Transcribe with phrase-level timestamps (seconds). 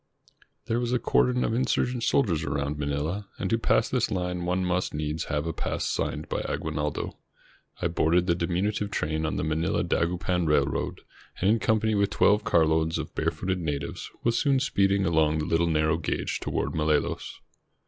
[0.65, 4.65] There was a cordon of insurgent soldiers around Manila, and to pass this line one
[4.65, 7.17] must needs have a pass signed by Aguinaldo.
[7.83, 11.01] I boarded the diminutive train on the Manila Dagupan Railroad,
[11.39, 15.71] and in company with twelve carloads of barefooted natives was soon speeding along the Httle
[15.71, 17.39] narrow gauge toward Malolos.